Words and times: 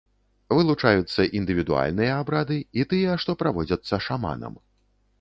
Вылучаюцца 0.59 1.25
індывідуальныя 1.41 2.17
абрады 2.23 2.59
і 2.81 2.89
тыя, 2.95 3.21
што 3.25 3.31
праводзяцца 3.45 4.05
шаманам. 4.11 4.53